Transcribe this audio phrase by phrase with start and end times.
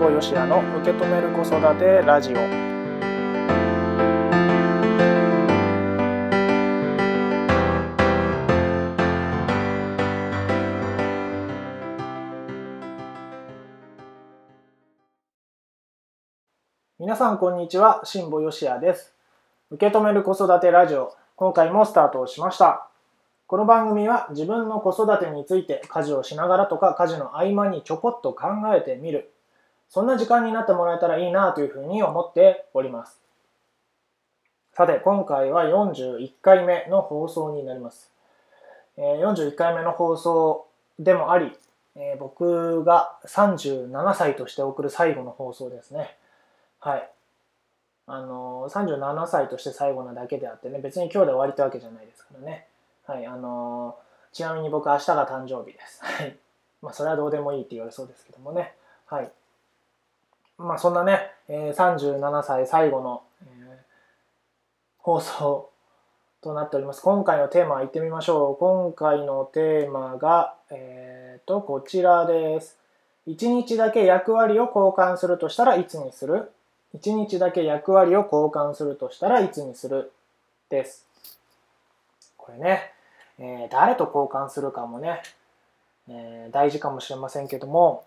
[0.00, 2.36] 保よしやの受け止める子育てラジオ。
[16.98, 19.12] 皆さんこんにちは辛坊よしやです。
[19.70, 22.88] 受け止める子育てラジオ今回もスタートしました。
[23.46, 29.30] この番組は自分の子育てについて家事をしながらとか家事の合間にちょこっと考えてみる。
[29.90, 33.20] そんな時間になってもらえたらいいなというふうに思っております
[34.72, 38.10] さて今回は41回目の放送になります
[38.96, 40.66] 41回目の放送
[40.98, 41.52] でもあり
[42.18, 46.16] 僕が37歳として送る最後の放送ですね
[46.80, 47.10] はい。
[48.06, 52.66] あの37歳として最後なだけであってね、別に今日で終わりってわけじゃないですからね。
[53.06, 53.96] はい、あの
[54.32, 56.00] ちなみに僕明日が誕生日です。
[56.02, 56.36] はい。
[56.82, 58.72] まあ、それはどうでもいいって言われそうですけどもね。
[59.06, 59.30] はい。
[60.60, 63.76] まあ、そんなね、えー、37歳最後の、えー、
[64.98, 65.70] 放送
[66.42, 67.00] となっております。
[67.00, 68.56] 今回のテーマは行ってみましょう。
[68.56, 72.76] 今回のテーマが、えっ、ー、と、こちらです。
[73.26, 76.50] 1日だけ役割を交換するとしたらいつにする
[76.94, 80.12] ？1日だけ役割を交換するとしたらいつにする？
[80.68, 81.06] です。
[82.36, 82.92] これね、
[83.38, 85.22] えー、誰と交換するかもね、
[86.08, 88.04] えー、大事かもしれませんけども、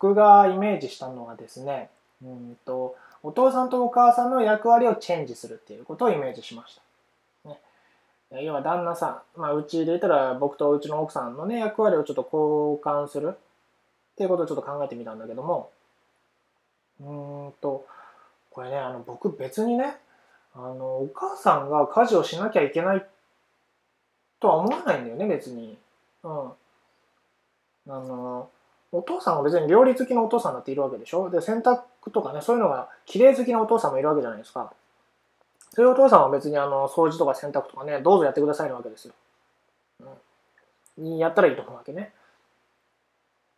[0.00, 1.90] 僕がイメージしたのはですね、
[2.22, 6.82] うんとお父さんとお母さんの役割をチェンジするっていうことをイメージしました。
[8.30, 13.36] ね、要は旦那さん、まあ、うちで言ったら僕とうちの奥さんのね、役割をちょっと交換するっ
[14.16, 15.70] ていうことをちょっと考えてみたんだけども、
[17.00, 17.04] う
[17.48, 17.84] んと、
[18.50, 19.96] これね、あの、僕別にね、
[20.54, 23.04] あの、お母さんが家事をしなきゃいけない
[24.38, 25.76] とは思わないんだよね、別に。
[26.22, 26.30] うん。
[26.30, 26.52] あ
[27.86, 28.48] の、
[28.92, 31.30] お父さんは別に料理好きのお父さんだっているわけでしょ？
[31.30, 34.72] で、洗濯とかね、そういうのが綺麗好きなお父さんもいるわけじゃないですか。
[35.72, 39.14] そういうお父さんは別にあの、掃除とか洗濯とかね、どうぞやってくださいなわけですよ。
[40.98, 41.18] うん。
[41.18, 42.12] やったらいいと思うわけね。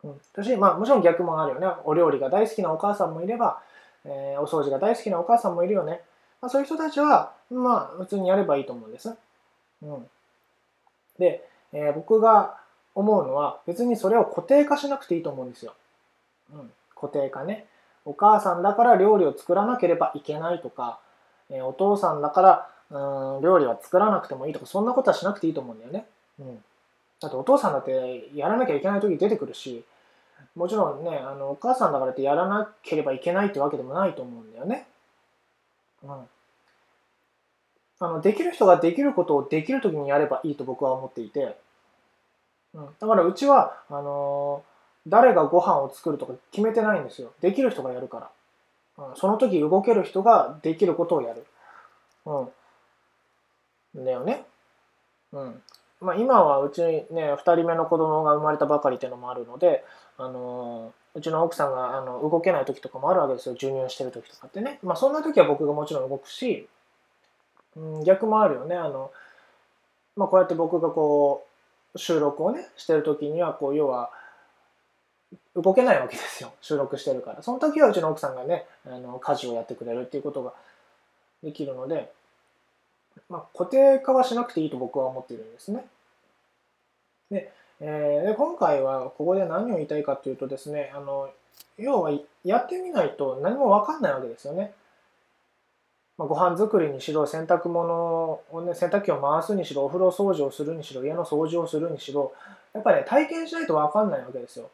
[0.03, 0.21] うん。
[0.31, 1.67] 私、まあ、もちろん逆もあるよね。
[1.85, 3.59] お料理が大好きなお母さんもいれば、
[4.05, 6.01] えー、お掃除が大好きなお母さんもいるよね。
[6.41, 9.15] まあ、そういう人たちは、まあ、普通にやればいいと思うんです。
[9.81, 10.07] うん。
[11.17, 12.57] で、えー、僕が
[12.95, 15.73] 思うのは、別にそれを固定化しなくていいと思うんですよ。
[16.53, 16.71] うん。
[16.95, 17.65] 固定化ね。
[18.05, 20.99] お母さんだから料理を作らなければいけないとか、
[21.49, 26.05] え、お父さんだからうん料理は作らなくてもいいとか、そんなことはしなくていいと思うんだよね。
[26.39, 26.63] うん。
[27.19, 29.83] だってお父さんだってやらなきゃいけない時出てくるし、
[30.55, 34.87] もちろんね、あの、お母さんだからってやらなければいけないってわけでもないと思うんだよね。
[36.03, 36.11] うん。
[36.11, 41.57] あの、できる人ができることをできる時にやればいいと僕は思っていて、
[42.73, 42.85] うん。
[42.99, 47.33] だからうちは、あのー、誰がご飯を作るとか決めてないんですよ。
[47.41, 48.31] できる人がやるか
[48.97, 49.05] ら。
[49.05, 51.45] うん、その時動ける人ができることをやる。
[52.25, 52.49] う
[53.99, 54.05] ん。
[54.05, 54.45] だよね。
[55.31, 55.61] うん。
[55.99, 59.85] まあ、今はうちね2人目の子供が生まれたばかりっていうのもあるので、
[60.17, 66.67] あのうちの奥さんがあの動けない時とかもあるわけですよ授乳してる時とかってね、まあ、そんな時は僕がもちろん動くし、
[67.75, 69.11] うん、逆もあるよねあの、
[70.15, 71.52] まあ、こうやって僕がこう
[71.95, 74.11] 収録をねしてる時にはこう要は
[75.55, 80.53] 動けないわけですよ収録してるからその時はうちの奥さんがねあの家事をやってくれるっていうことが
[81.43, 82.11] できるので
[83.29, 85.85] まあ、固定化はしなくていいと僕は思ってるんですね。
[87.31, 91.29] で、えー、今回はここで何を言いたいかというとですね、あの
[91.77, 92.11] 要は
[92.43, 94.73] やってみないと何も分かんないわけですよね。
[96.17, 102.33] まあ、ご飯作りにしろ、洗濯物をね、洗濯機を回すにしろ、お風呂掃除をするにしろ、家の掃除をするにしろ、
[102.73, 104.69] やっぱりね、体験しないと分かんないわけですよ。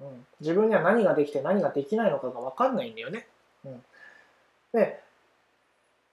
[0.00, 3.26] うん、自分には何ができて何ができないのかが分かんないんだよね。
[3.64, 3.82] うん、
[4.72, 5.00] で、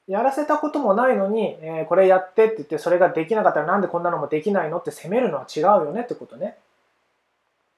[0.08, 6.58] やらせたこともないのに、えー、これやってって言ってそれができなかったらなんでこんなのもできないのって責めるのは違うよねってことね。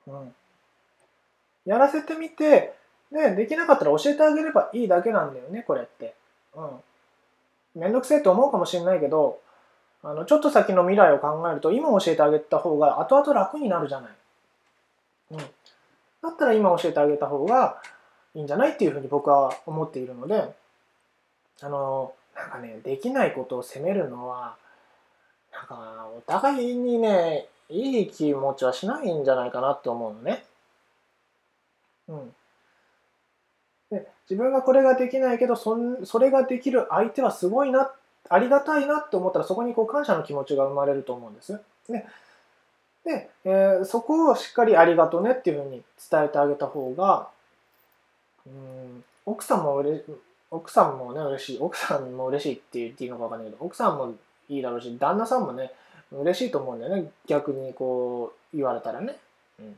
[0.08, 0.34] うん。
[1.66, 2.73] やらせてみて、
[3.11, 6.16] ね、できなかったら教えてあげればいいだけなんだよね、これって。
[6.55, 6.69] うん。
[7.75, 9.39] めんどくせえと思うかもしれないけど、
[10.03, 14.11] あの、ちょっと先の未来を考えると、今教えてあげた方が後々楽になるじゃない。
[15.31, 15.37] うん。
[15.37, 15.43] だ
[16.29, 17.81] ったら今教えてあげた方が
[18.33, 20.53] いいんじゃないっていうふうに僕は思っているので、
[21.61, 24.55] あの、なんかね、できないことを責めるのは、
[25.51, 30.43] なんか、お互いにね、いい気持ちはしないんじゃないかなって思うのね。
[32.07, 32.35] うん。
[33.95, 37.91] で自分がこれができないけどそんそれができる相手はすごいな
[38.29, 41.59] ありがたいなって思ったらそこにこう感謝の気持ちが生まれると思うんです。
[41.89, 42.05] ね、
[43.05, 47.29] で、えー、そこをしっかりありがとねっていうふうに伝えてあげた方が
[48.45, 50.03] うん奥さんもうれ
[50.51, 54.13] 奥さんもね嬉しい奥さんも嬉しいって言っていいのか分かんないけど奥さんも
[54.49, 55.71] いいだろうし旦那さんもね
[56.11, 57.11] 嬉しいと思うんだよね。
[57.27, 59.15] 逆にこう言われたらね、
[59.59, 59.77] うん、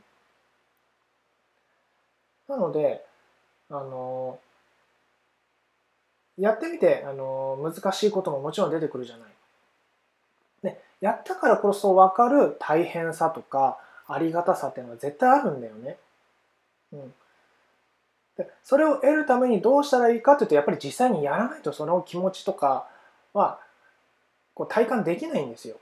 [2.48, 3.04] なので
[3.70, 4.38] あの
[6.38, 9.28] やってみてあの難しいことももちろん出てくるじゃない。
[10.62, 15.98] ね、やったからこそ分かる大変さとかありがたさっていうのは絶対あるんだよね。
[16.92, 17.14] うん、
[18.36, 22.88] でそれを得るためにどうしたらいいかというとやっぱり実際にやらないとその気持ちとか
[23.34, 23.58] は
[24.54, 25.76] こう体感できないんですよ。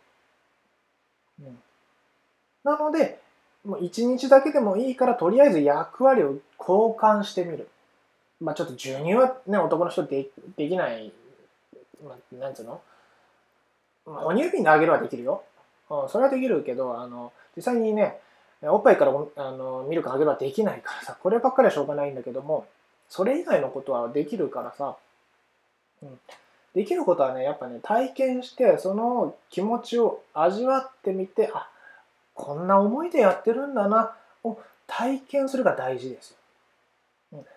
[1.40, 1.58] うん、
[2.64, 3.20] なので
[3.64, 7.68] もう1日だけでもいいからとりあえず役割を交換してみる。
[8.40, 11.12] まあちょっと授乳はね男の人でできない、
[12.04, 12.80] まあ、なんつうの、
[14.06, 15.42] まあ、お乳瓶であげるはできるよ。
[15.88, 18.18] うん、それはできるけどあの実際にね
[18.62, 22.66] おっぱいからあのミルクあげるはできないからさこればっかりはしょうがないんだけども
[23.08, 24.96] それ以外のことはできるからさ、
[26.02, 26.18] うん、
[26.74, 31.68] できることはねやっぱね体験してその気持ちを味わってみてあ
[32.34, 36.35] こんな思いでやってるんだなを体験するが大事です。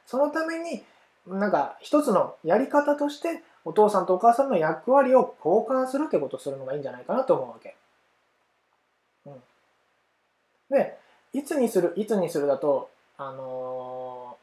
[0.06, 0.84] そのために
[1.28, 7.76] なんか一つのやり方としてお父さんとお母さんの役割を交換するってことをするのがいいんじゃないかなと思うわけ。
[9.26, 9.34] うん、
[10.70, 10.98] で
[11.34, 14.38] いつにするいつにするだと、あの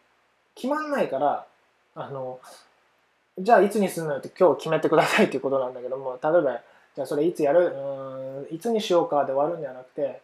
[0.54, 1.46] ー、決まんないから
[1.94, 2.38] あの
[3.38, 6.60] じゃあいつにするのよって今日決めてくださいっていうことなんだけども例えば
[6.94, 7.74] じゃあそれいつやる？
[7.74, 10.20] うんいつにしようかで終わるんではなくて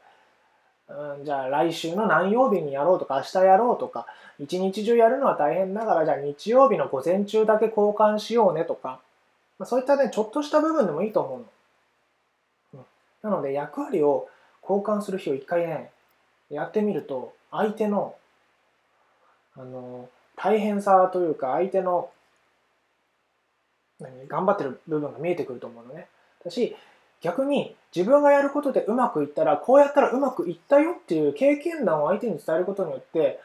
[0.88, 4.06] うん、じゃあ来週の何曜日にやろうとか明日やろうとか
[4.38, 9.00] 一日中やるのは大変だからじゃあ日曜日の午前中だけ交換しようねとか、
[9.58, 11.44] まあ、そういったねちょっとした部分でもいいと思うの。
[12.74, 14.28] うん、なので役割を
[14.62, 15.90] 交換する日を一回ね
[16.50, 18.14] やってみると相手の
[19.56, 22.10] あの大変さというか相手の
[24.00, 26.08] 何頑張ってる部分が見えてくると思うのね。
[26.44, 26.74] だし
[27.22, 33.40] 逆に自分がやることでうまくいったらこうやったらうまくいったよっていう経験談を相手に伝えることによって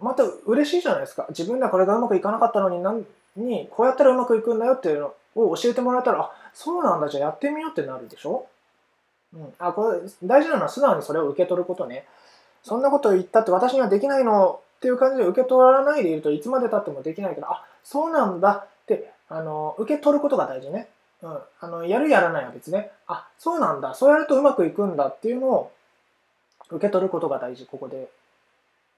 [0.00, 1.26] また嬉しいじゃないですか。
[1.30, 8.46] 自分ではこれがうまくいかなかったのに何にこうやったらうまくいくんだよっていうのを教えてもらえたらあそうなんだじゃあやってみようってなるでしょ、
[9.34, 12.04] うん、あこれ大事なのは素直にそれを受け取ることね。
[12.62, 20.88] そんなこと言ったって私にはできないのっていう感じで受け取らないでいるといつまでたってもできないけどあそうなんだってあの受け取ることが大事ね。
[21.22, 22.90] うん、あのやるやらないは別ね。
[23.06, 23.94] あそうなんだ。
[23.94, 25.72] そうやるとうまくいくんだっていうのを
[26.70, 28.08] 受け取ることが大事ここで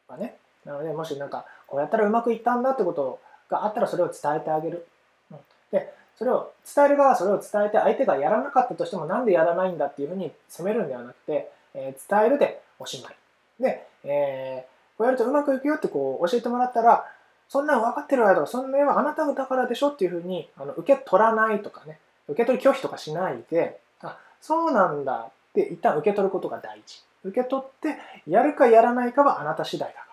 [0.09, 0.37] はね。
[0.65, 4.87] なのでもしなんかこうやったらうまくいったんだってことがあったらそれを伝えてあげる、
[5.31, 5.39] うん、
[5.71, 13.17] でそれを伝える側はそれを伝えて相手がやらなかったとしてもなんでやらないんだっていうふうに責めるんではなくて、えー、伝えるでおしまい。
[13.61, 17.07] で、えー、こうやるとうまくいくよってこう教えてもらったら
[17.49, 21.99] そんなん分かってるわよとかそんなはあなただからでしょっていうふうにあの受け取らないとかね。
[22.29, 27.03] 受け取り拒否とかしないで、あ、そうなんだって一旦受け取ることが大事。
[27.25, 27.97] 受け取って、
[28.31, 30.07] やるかやらないかはあなた次第だか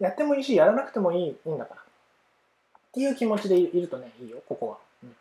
[0.00, 0.08] ら。
[0.08, 1.80] やってもいいし、やらなくてもいいいいんだから。
[1.80, 1.84] っ
[2.92, 4.78] ていう気持ちでいるとね、いいよ、ここは。
[5.02, 5.16] うん、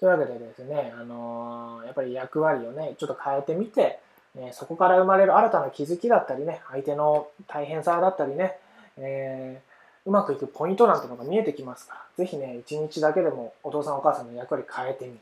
[0.00, 4.00] というわけでですね、あのー、やっぱり役割をね、ちょっと変えてみて、
[4.36, 8.58] えそこから生まれる新たな気づきだったりね、相手の大変さだったりね、
[8.98, 9.69] えー
[10.06, 15.18] うまくいくポイントなんてのが見えてきますから、ぜひね、一日だけでもお父さんお母さんの役割変えてみる。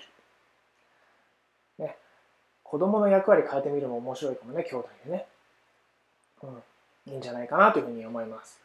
[1.78, 1.96] ね、
[2.62, 5.26] 子供の役割変えてみるも面白いかもね、兄弟でね。
[6.42, 6.46] う
[7.10, 8.60] ん、いいんじゃないかなというふうに思います。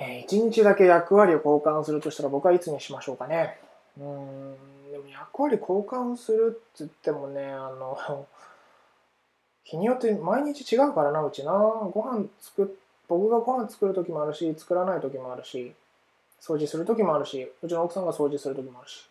[0.00, 3.58] えー、一日だけ役割を交換するとしたら僕はいつにしましょうかね。
[3.98, 4.56] うん、
[4.90, 8.26] でも役割交換するって言ってもね、あの、
[9.64, 11.52] 日によって毎日違うからな、うちな。
[11.52, 15.72] ご飯作って、僕がご飯作る時もあるし作らない時もあるし
[16.40, 19.08] 掃除する時もあるしうちの奥さんが掃除する時もあるし。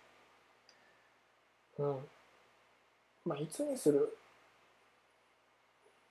[1.80, 1.98] うん。
[3.26, 4.16] まあいつにする？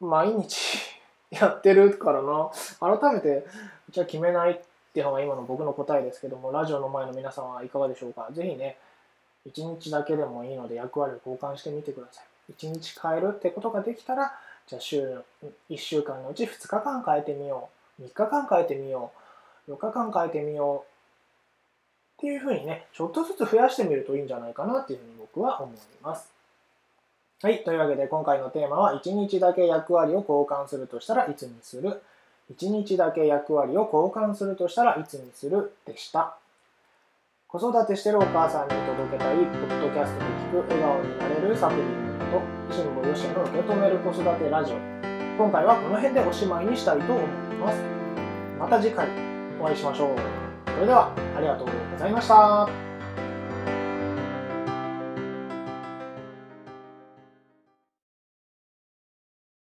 [0.00, 0.78] 毎日
[1.30, 2.50] やってるからな。
[2.80, 3.46] 改めて
[3.90, 4.60] じゃあ決めないっ
[4.92, 8.28] ていうのが今の僕の答えですけどもラジオの前の皆さんはいかがでしょうか？
[8.32, 8.76] ぜひね
[9.46, 12.24] 一日だけでもいいので役割を交換してみてください。
[12.50, 15.21] 一日変えるってことができたらじゃあ週
[15.71, 17.68] 1週間のうち2日間変えてみよ
[18.00, 18.02] う。
[18.02, 19.12] 3日間変えてみよ
[19.68, 19.73] う。
[19.73, 26.33] 4日間変えてみようっていうふうにねちょっとずつ増やしてみるといいんじゃないかなっていうふうに僕は思います。
[27.42, 32.02] はいというわけで今回のテーマは1日だけ役割を交換するとしたらいつにする。
[32.54, 36.37] 1日だけ役割を交換するとしたらいつにするでした。
[37.54, 42.42] 子育てしてるお母さんに届けたいポッドキャストで聞く笑顔になれるサプリメント
[42.75, 44.76] 慎吾よしの受け止める子育てラジオ
[45.38, 47.26] 今回はこの辺でおしまいにしたいと思い
[47.58, 47.78] ます。
[48.58, 49.06] また次回
[49.61, 50.16] お会いしましょう。
[50.66, 52.93] それでは、ありがとうございました。